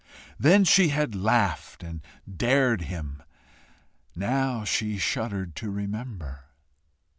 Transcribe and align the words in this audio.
Then 0.39 0.63
she 0.63 0.87
had 0.87 1.13
laughed 1.13 1.83
and 1.83 2.01
dared 2.27 2.81
him; 2.81 3.21
now 4.15 4.63
she 4.63 4.97
shuddered 4.97 5.55
to 5.57 5.69
remember. 5.69 6.45